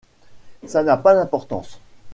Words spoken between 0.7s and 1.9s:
n’a pas d’importance.